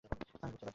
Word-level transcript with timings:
আমি 0.03 0.19
বুঝতে 0.19 0.37
পারছি! 0.41 0.65